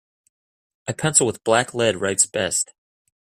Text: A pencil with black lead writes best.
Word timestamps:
A 0.87 0.95
pencil 0.95 1.27
with 1.27 1.43
black 1.43 1.75
lead 1.75 1.95
writes 1.97 2.25
best. 2.25 2.71